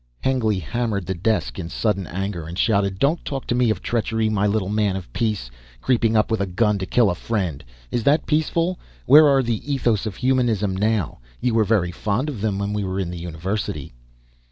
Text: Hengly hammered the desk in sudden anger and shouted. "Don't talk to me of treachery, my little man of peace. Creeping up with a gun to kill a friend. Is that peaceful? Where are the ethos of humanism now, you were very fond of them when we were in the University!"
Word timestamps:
Hengly 0.21 0.57
hammered 0.57 1.05
the 1.05 1.13
desk 1.13 1.59
in 1.59 1.69
sudden 1.69 2.07
anger 2.07 2.47
and 2.47 2.57
shouted. 2.57 2.97
"Don't 2.97 3.23
talk 3.23 3.45
to 3.45 3.53
me 3.53 3.69
of 3.69 3.83
treachery, 3.83 4.29
my 4.31 4.47
little 4.47 4.67
man 4.67 4.95
of 4.95 5.13
peace. 5.13 5.51
Creeping 5.79 6.17
up 6.17 6.31
with 6.31 6.41
a 6.41 6.47
gun 6.47 6.79
to 6.79 6.87
kill 6.87 7.11
a 7.11 7.13
friend. 7.13 7.63
Is 7.91 8.03
that 8.05 8.25
peaceful? 8.25 8.79
Where 9.05 9.27
are 9.27 9.43
the 9.43 9.71
ethos 9.71 10.07
of 10.07 10.15
humanism 10.15 10.75
now, 10.75 11.19
you 11.39 11.53
were 11.53 11.65
very 11.65 11.91
fond 11.91 12.29
of 12.29 12.41
them 12.41 12.57
when 12.57 12.73
we 12.73 12.83
were 12.83 12.99
in 12.99 13.11
the 13.11 13.19
University!" 13.19 13.93